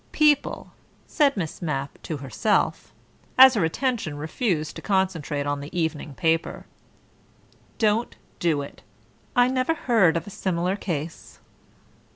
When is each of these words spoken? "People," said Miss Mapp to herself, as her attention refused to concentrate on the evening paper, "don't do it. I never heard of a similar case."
"People," 0.11 0.71
said 1.05 1.37
Miss 1.37 1.61
Mapp 1.61 2.01
to 2.01 2.17
herself, 2.17 2.91
as 3.37 3.53
her 3.53 3.63
attention 3.63 4.17
refused 4.17 4.75
to 4.77 4.81
concentrate 4.81 5.45
on 5.45 5.59
the 5.59 5.79
evening 5.79 6.15
paper, 6.15 6.65
"don't 7.77 8.15
do 8.39 8.63
it. 8.63 8.81
I 9.35 9.47
never 9.47 9.75
heard 9.75 10.17
of 10.17 10.25
a 10.25 10.31
similar 10.31 10.75
case." 10.75 11.37